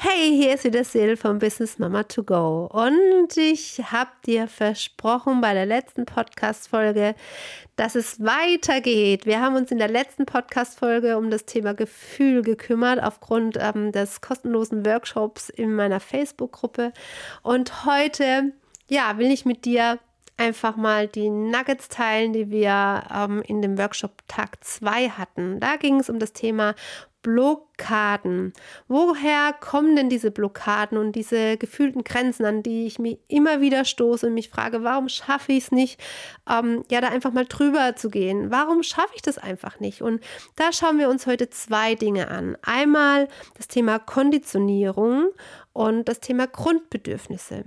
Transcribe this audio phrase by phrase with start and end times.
[0.00, 2.66] Hey, hier ist wieder Sil von Business Mama to Go.
[2.66, 7.16] Und ich habe dir versprochen bei der letzten Podcast-Folge,
[7.74, 9.26] dass es weitergeht.
[9.26, 14.20] Wir haben uns in der letzten Podcast-Folge um das Thema Gefühl gekümmert, aufgrund ähm, des
[14.20, 16.92] kostenlosen Workshops in meiner Facebook-Gruppe.
[17.42, 18.52] Und heute,
[18.88, 19.98] ja, will ich mit dir
[20.36, 25.58] einfach mal die Nuggets teilen, die wir ähm, in dem Workshop Tag 2 hatten.
[25.58, 26.76] Da ging es um das Thema
[27.28, 28.54] Blockaden.
[28.88, 33.84] Woher kommen denn diese Blockaden und diese gefühlten Grenzen, an die ich mich immer wieder
[33.84, 36.00] stoße und mich frage, warum schaffe ich es nicht,
[36.48, 38.50] ähm, ja, da einfach mal drüber zu gehen?
[38.50, 40.00] Warum schaffe ich das einfach nicht?
[40.00, 40.24] Und
[40.56, 42.56] da schauen wir uns heute zwei Dinge an.
[42.62, 45.28] Einmal das Thema Konditionierung
[45.74, 47.64] und das Thema Grundbedürfnisse.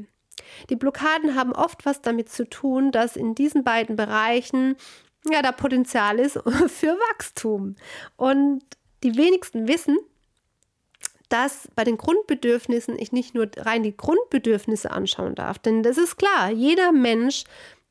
[0.72, 4.76] Die Blockaden haben oft was damit zu tun, dass in diesen beiden Bereichen
[5.32, 6.34] ja da Potenzial ist
[6.68, 7.76] für Wachstum.
[8.16, 8.64] Und
[9.04, 9.98] die wenigsten wissen,
[11.30, 16.18] dass bei den Grundbedürfnissen ich nicht nur rein die Grundbedürfnisse anschauen darf, denn das ist
[16.18, 17.46] klar, jeder Mensch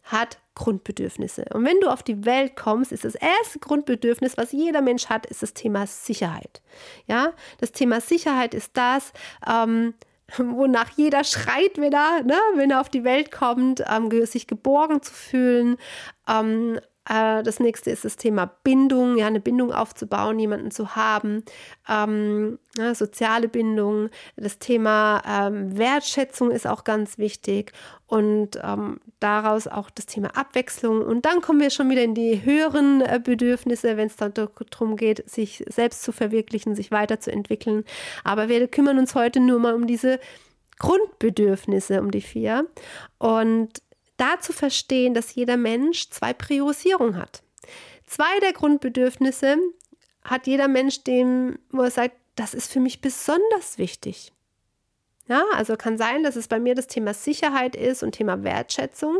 [0.05, 1.47] hat Grundbedürfnisse.
[1.55, 5.27] Und wenn du auf die Welt kommst, ist das erste Grundbedürfnis, was jeder Mensch hat,
[5.27, 6.61] ist das Thema Sicherheit.
[7.07, 9.13] Ja, das Thema Sicherheit ist das,
[9.49, 9.95] ähm,
[10.37, 15.03] wonach jeder schreit, wenn er, ne, wenn er auf die Welt kommt, ähm, sich geborgen
[15.03, 15.77] zu fühlen,
[16.29, 16.79] ähm,
[17.11, 21.45] äh, das nächste ist das Thema Bindung, ja, eine Bindung aufzubauen, jemanden zu haben,
[21.89, 24.11] ähm, ja, soziale Bindung.
[24.37, 27.73] Das Thema ähm, Wertschätzung ist auch ganz wichtig
[28.07, 31.03] und ähm, daraus auch das Thema Abwechslung.
[31.03, 35.29] Und dann kommen wir schon wieder in die höheren äh, Bedürfnisse, wenn es darum geht,
[35.29, 37.85] sich selbst zu verwirklichen, sich weiterzuentwickeln.
[38.23, 40.21] Aber wir kümmern uns heute nur mal um diese
[40.79, 42.67] Grundbedürfnisse, um die vier.
[43.19, 43.83] Und
[44.21, 47.43] da zu verstehen, dass jeder Mensch zwei Priorisierungen hat.
[48.07, 49.57] Zwei der Grundbedürfnisse
[50.25, 54.33] hat jeder Mensch, dem, wo er sagt, das ist für mich besonders wichtig.
[55.27, 59.19] Ja, also kann sein, dass es bei mir das Thema Sicherheit ist und Thema Wertschätzung.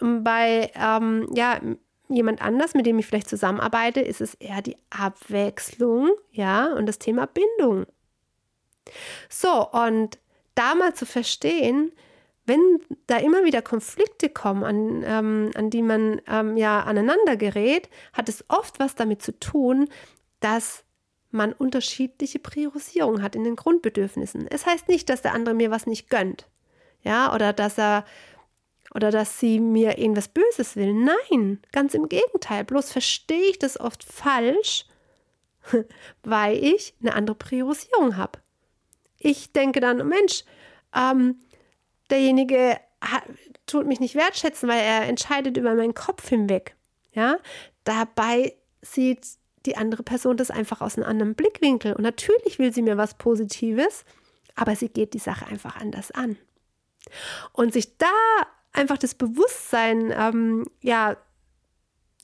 [0.00, 1.60] Und bei ähm, ja,
[2.08, 6.98] jemand anders, mit dem ich vielleicht zusammenarbeite, ist es eher die Abwechslung, ja, und das
[6.98, 7.86] Thema Bindung.
[9.28, 10.18] So, und
[10.54, 11.92] da mal zu verstehen,
[12.48, 17.88] wenn da immer wieder Konflikte kommen, an, ähm, an die man ähm, ja aneinander gerät,
[18.12, 19.88] hat es oft was damit zu tun,
[20.40, 20.84] dass
[21.30, 24.46] man unterschiedliche Priorisierung hat in den Grundbedürfnissen.
[24.48, 26.48] Es heißt nicht, dass der andere mir was nicht gönnt,
[27.02, 28.04] ja, oder dass er
[28.94, 30.94] oder dass sie mir irgendwas Böses will.
[30.94, 32.64] Nein, ganz im Gegenteil.
[32.64, 34.86] Bloß verstehe ich das oft falsch,
[36.22, 38.38] weil ich eine andere Priorisierung habe.
[39.18, 40.44] Ich denke dann, Mensch,
[40.94, 41.36] ähm,
[42.10, 42.78] derjenige
[43.66, 46.74] tut mich nicht wertschätzen, weil er entscheidet über meinen Kopf hinweg.
[47.12, 47.38] Ja,
[47.84, 49.26] dabei sieht
[49.66, 51.92] die andere Person das einfach aus einem anderen Blickwinkel.
[51.92, 54.04] Und natürlich will sie mir was Positives,
[54.54, 56.36] aber sie geht die Sache einfach anders an.
[57.52, 58.06] Und sich da
[58.72, 61.16] einfach das Bewusstsein ähm, ja,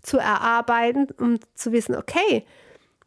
[0.02, 2.44] zu erarbeiten, um zu wissen, okay,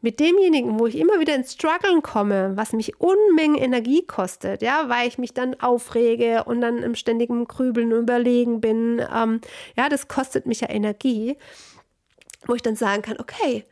[0.07, 4.87] mit demjenigen, wo ich immer wieder ins Struggeln komme, was mich Unmengen Energie kostet, ja,
[4.87, 9.41] weil ich mich dann aufrege und dann im ständigen Grübeln und Überlegen bin, ähm,
[9.75, 11.35] ja, das kostet mich ja Energie,
[12.45, 13.65] wo ich dann sagen kann, okay,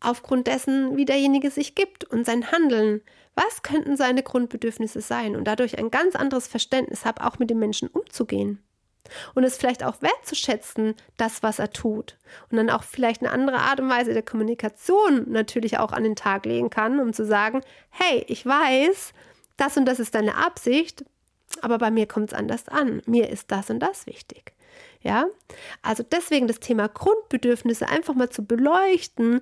[0.00, 3.02] aufgrund dessen, wie derjenige sich gibt und sein Handeln,
[3.34, 5.36] was könnten seine Grundbedürfnisse sein?
[5.36, 8.62] Und dadurch ein ganz anderes Verständnis habe, auch mit dem Menschen umzugehen
[9.34, 12.16] und es vielleicht auch wertzuschätzen, das, was er tut.
[12.50, 16.16] Und dann auch vielleicht eine andere Art und Weise der Kommunikation natürlich auch an den
[16.16, 17.60] Tag legen kann, um zu sagen,
[17.90, 19.12] hey, ich weiß,
[19.56, 21.04] das und das ist deine Absicht,
[21.62, 23.02] aber bei mir kommt es anders an.
[23.06, 24.52] Mir ist das und das wichtig.
[25.02, 25.26] Ja,
[25.80, 29.40] also deswegen das Thema Grundbedürfnisse einfach mal zu beleuchten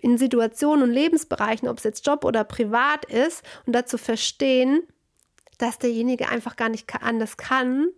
[0.00, 4.84] in Situationen und Lebensbereichen, ob es jetzt Job oder privat ist und dazu verstehen,
[5.58, 7.88] dass derjenige einfach gar nicht anders kann,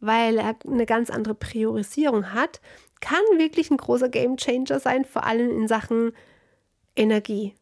[0.00, 2.60] weil er eine ganz andere Priorisierung hat,
[3.00, 6.12] kann wirklich ein großer Game Changer sein, vor allem in Sachen
[6.96, 7.54] Energie.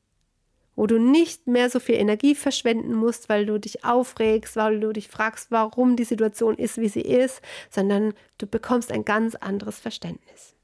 [0.75, 4.93] Wo du nicht mehr so viel Energie verschwenden musst, weil du dich aufregst, weil du
[4.93, 7.41] dich fragst, warum die Situation ist, wie sie ist,
[7.71, 10.56] sondern du bekommst ein ganz anderes Verständnis.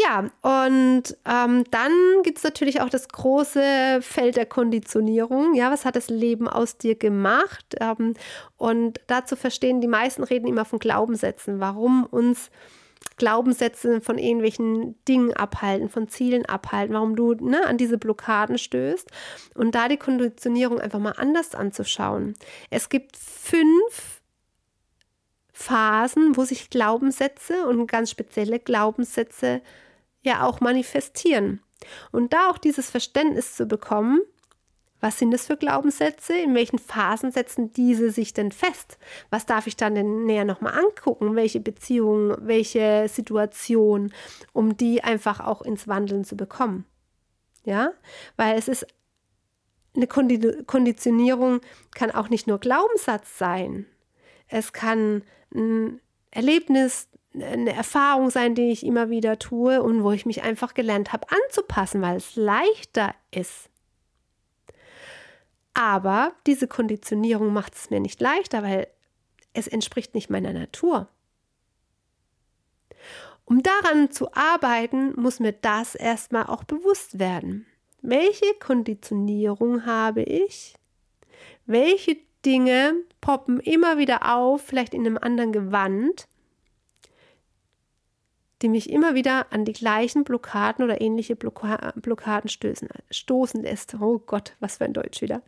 [0.00, 1.92] Ja, und ähm, dann
[2.22, 5.54] gibt es natürlich auch das große Feld der Konditionierung.
[5.54, 7.74] Ja, was hat das Leben aus dir gemacht?
[7.80, 8.14] Ähm,
[8.56, 12.50] und dazu verstehen, die meisten reden immer von Glaubenssätzen, warum uns
[13.16, 19.10] Glaubenssätze von irgendwelchen Dingen abhalten, von Zielen abhalten, warum du ne, an diese Blockaden stößt.
[19.56, 22.34] Und da die Konditionierung einfach mal anders anzuschauen.
[22.70, 24.20] Es gibt fünf
[25.52, 28.60] Phasen, wo sich Glaubenssätze und ganz spezielle
[35.00, 36.36] Was sind das für Glaubenssätze?
[36.36, 38.98] In welchen Phasen setzen diese sich denn fest?
[39.30, 41.36] Was darf ich dann denn näher nochmal angucken?
[41.36, 44.12] Welche Beziehungen, welche Situation,
[44.52, 46.84] um die einfach auch ins Wandeln zu bekommen?
[47.64, 47.92] Ja,
[48.36, 48.86] weil es ist
[49.94, 51.60] eine Konditionierung
[51.94, 53.86] kann auch nicht nur Glaubenssatz sein.
[54.48, 55.22] Es kann
[55.54, 56.00] ein
[56.30, 57.08] Erlebnis,
[57.42, 61.26] eine Erfahrung sein, die ich immer wieder tue und wo ich mich einfach gelernt habe
[61.30, 63.68] anzupassen, weil es leichter ist.
[65.74, 68.88] Aber diese Konditionierung macht es mir nicht leichter, weil
[69.52, 71.08] es entspricht nicht meiner Natur.
[73.44, 77.66] Um daran zu arbeiten, muss mir das erstmal auch bewusst werden.
[78.02, 80.74] Welche Konditionierung habe ich?
[81.64, 86.28] Welche Dinge poppen immer wieder auf, vielleicht in einem anderen Gewand,
[88.62, 93.94] die mich immer wieder an die gleichen Blockaden oder ähnliche Blocka Blockaden stößen, stoßen lässt.
[94.00, 95.42] Oh Gott, was für ein Deutsch wieder.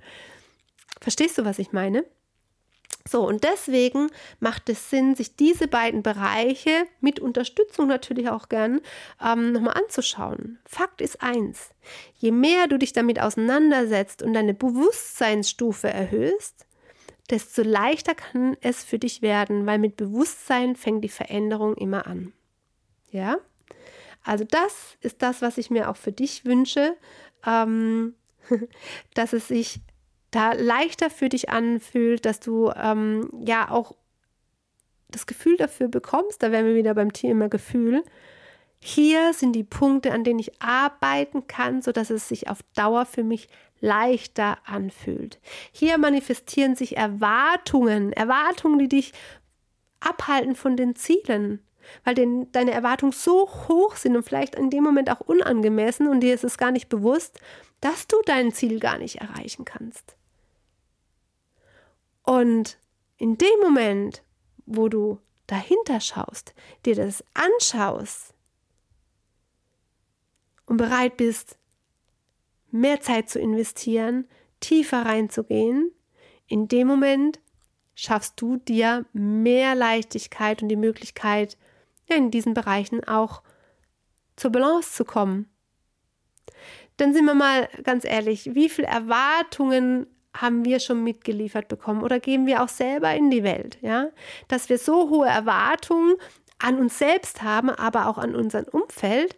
[1.01, 2.05] Verstehst du, was ich meine?
[3.09, 4.09] So, und deswegen
[4.41, 8.81] macht es Sinn, sich diese beiden Bereiche mit Unterstützung natürlich auch gern
[9.25, 10.59] ähm, nochmal anzuschauen.
[10.67, 11.71] Fakt ist eins,
[12.19, 16.67] je mehr du dich damit auseinandersetzt und deine Bewusstseinsstufe erhöhst,
[17.31, 22.33] desto leichter kann es für dich werden, weil mit Bewusstsein fängt die Veränderung immer an.
[23.11, 23.39] Ja?
[24.25, 26.97] Also das ist das, was ich mir auch für dich wünsche,
[27.47, 28.15] ähm,
[29.15, 29.81] dass es sich
[30.31, 33.97] da leichter für dich anfühlt, dass du ähm, ja auch
[35.09, 38.05] das Gefühl dafür bekommst, da wären wir wieder beim Thema Gefühl.
[38.79, 43.25] Hier sind die Punkte, an denen ich arbeiten kann, sodass es sich auf Dauer für
[43.25, 43.49] mich
[43.81, 45.41] leichter anfühlt.
[45.73, 49.13] Hier manifestieren sich Erwartungen, Erwartungen, die dich
[50.01, 51.61] abhalten von den Zielen
[52.05, 56.21] weil den, deine Erwartungen so hoch sind und vielleicht in dem Moment auch unangemessen und
[56.21, 57.41] dir ist es gar nicht bewusst,
[57.81, 60.17] dass du dein Ziel gar nicht erreichen kannst.
[62.23, 62.79] Und
[63.17, 64.23] in dem Moment,
[64.67, 66.55] wo du dahinter schaust,
[66.87, 68.35] dir das anschaust
[70.67, 71.59] und bereit bist,
[72.71, 74.29] mehr Zeit zu investieren,
[74.61, 75.91] tiefer reinzugehen,
[76.47, 77.41] in dem Moment
[77.95, 81.59] schaffst du dir mehr Leichtigkeit und die Möglichkeit,
[82.17, 83.43] in diesen Bereichen auch
[84.37, 85.49] zur Balance zu kommen.
[86.99, 92.21] Denn sind wir mal ganz ehrlich, wie viele Erwartungen haben wir schon mitgeliefert bekommen oder
[92.21, 94.11] geben wir auch selber in die Welt, ja?
[94.49, 96.15] Dass wir so hohe Erwartungen
[96.59, 99.37] an uns selbst haben, aber auch an unser Umfeld,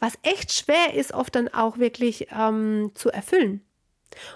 [0.00, 3.62] was echt schwer ist, oft dann auch wirklich ähm, zu erfüllen.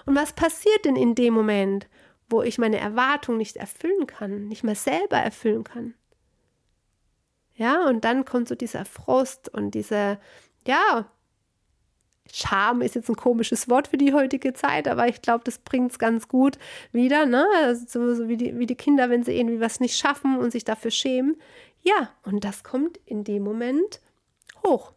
[0.05, 1.87] Und was passiert denn in dem Moment,
[2.29, 5.95] wo ich meine Erwartungen nicht erfüllen kann, nicht mehr selber erfüllen kann?
[7.55, 10.19] Ja, und dann kommt so dieser Frust und diese,
[10.67, 11.05] ja,
[12.31, 15.91] Scham ist jetzt ein komisches Wort für die heutige Zeit, aber ich glaube, das bringt
[15.91, 16.57] es ganz gut
[16.91, 17.45] wieder, ne?
[17.63, 20.51] Also so, so wie, die, wie die Kinder, wenn sie irgendwie was nicht schaffen und
[20.51, 21.35] sich dafür schämen.
[21.81, 23.99] Ja, und das kommt in dem Moment
[24.65, 24.93] hoch.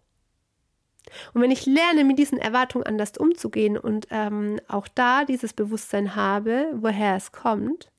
[1.35, 6.15] Und wenn ich lerne, mit diesen Erwartungen anders umzugehen und ähm, auch da dieses Bewusstsein
[6.15, 7.91] habe, woher es kommt,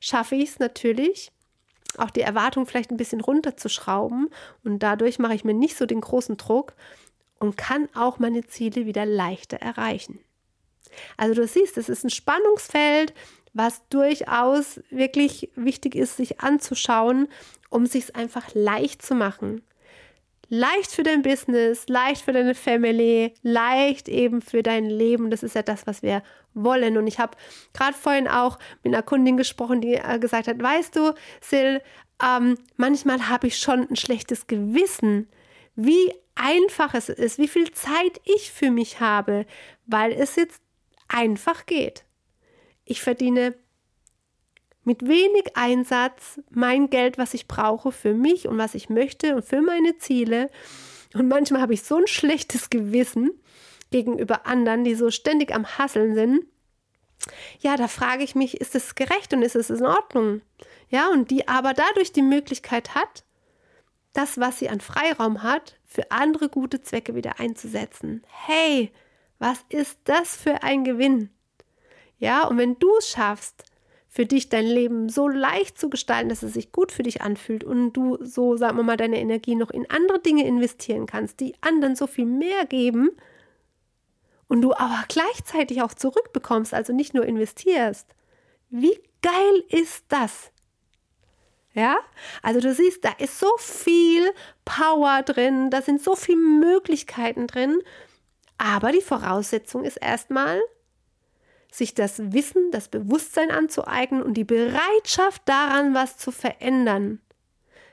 [0.00, 1.30] schaffe ich es natürlich,
[1.96, 4.28] auch die Erwartung vielleicht ein bisschen runterzuschrauben
[4.64, 6.74] und dadurch mache ich mir nicht so den großen Druck
[7.38, 10.20] und kann auch meine Ziele wieder leichter erreichen.
[11.16, 13.14] Also du siehst, es ist ein Spannungsfeld,
[13.52, 17.28] was durchaus wirklich wichtig ist, sich anzuschauen,
[17.70, 19.62] um es einfach leicht zu machen.
[20.50, 25.30] Leicht für dein Business, leicht für deine Family, leicht eben für dein Leben.
[25.30, 26.22] Das ist ja das, was wir
[26.54, 26.96] wollen.
[26.96, 27.36] Und ich habe
[27.74, 31.14] gerade vorhin auch mit einer Kundin gesprochen, die äh, gesagt hat, weißt du,
[31.44, 31.82] Sil,
[32.22, 35.28] ähm, manchmal habe ich schon ein schlechtes Gewissen,
[35.76, 39.44] wie einfach es ist, wie viel Zeit ich für mich habe,
[39.86, 40.62] weil es jetzt
[41.08, 42.04] einfach geht.
[42.84, 43.54] Ich verdiene
[44.88, 49.44] mit wenig Einsatz mein Geld, was ich brauche für mich und was ich möchte und
[49.44, 50.50] für meine Ziele.
[51.12, 53.32] Und manchmal habe ich so ein schlechtes Gewissen
[53.90, 56.46] gegenüber anderen, die so ständig am Hasseln sind.
[57.60, 60.40] Ja, da frage ich mich, ist es gerecht und ist es in Ordnung?
[60.88, 63.24] Ja, und die aber dadurch die Möglichkeit hat,
[64.14, 68.22] das, was sie an Freiraum hat, für andere gute Zwecke wieder einzusetzen.
[68.46, 68.90] Hey,
[69.38, 71.28] was ist das für ein Gewinn?
[72.18, 73.64] Ja, und wenn du es schaffst,
[74.08, 77.62] für dich dein Leben so leicht zu gestalten, dass es sich gut für dich anfühlt
[77.62, 81.54] und du so, sagen wir mal, deine Energie noch in andere Dinge investieren kannst, die
[81.60, 83.10] anderen so viel mehr geben
[84.48, 88.08] und du aber gleichzeitig auch zurückbekommst, also nicht nur investierst.
[88.70, 90.50] Wie geil ist das?
[91.74, 91.98] Ja,
[92.42, 94.32] also du siehst, da ist so viel
[94.64, 97.80] Power drin, da sind so viele Möglichkeiten drin,
[98.56, 100.60] aber die Voraussetzung ist erstmal,
[101.70, 107.20] sich das Wissen, das Bewusstsein anzueignen und die Bereitschaft daran, was zu verändern.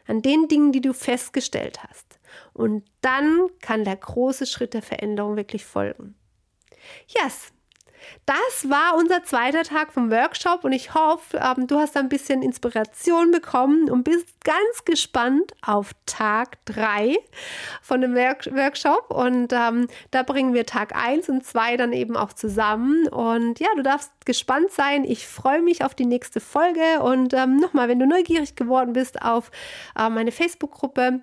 [0.07, 2.19] An den Dingen, die du festgestellt hast.
[2.53, 6.15] Und dann kann der große Schritt der Veränderung wirklich folgen.
[7.07, 7.51] Yes,
[8.25, 12.41] das war unser zweiter Tag vom Workshop und ich hoffe, ähm, du hast ein bisschen
[12.41, 17.17] Inspiration bekommen und bist ganz gespannt auf Tag 3
[17.81, 19.11] von dem Work Workshop.
[19.11, 23.07] Und ähm, da bringen wir Tag 1 und 2 dann eben auch zusammen.
[23.07, 25.03] Und ja, du darfst gespannt sein.
[25.03, 27.01] Ich freue mich auf die nächste Folge.
[27.01, 29.51] Und ähm, nochmal, wenn du neugierig geworden bist auf
[29.97, 31.21] äh, meine Facebook-Gruppe,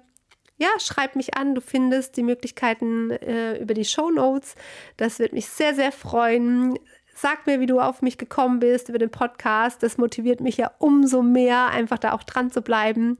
[0.62, 1.56] ja, schreib mich an.
[1.56, 4.54] Du findest die Möglichkeiten äh, über die Show Notes.
[4.96, 6.78] Das wird mich sehr, sehr freuen.
[7.14, 9.82] Sag mir, wie du auf mich gekommen bist über den Podcast.
[9.82, 13.18] Das motiviert mich ja umso mehr, einfach da auch dran zu bleiben.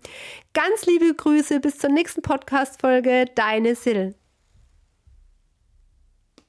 [0.55, 3.27] Ganz liebe Grüße, bis zur nächsten Podcast-Folge.
[3.35, 4.22] Deine Sil.